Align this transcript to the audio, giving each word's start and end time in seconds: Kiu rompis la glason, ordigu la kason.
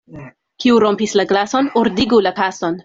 Kiu 0.63 0.79
rompis 0.85 1.13
la 1.21 1.27
glason, 1.33 1.71
ordigu 1.85 2.25
la 2.29 2.35
kason. 2.43 2.79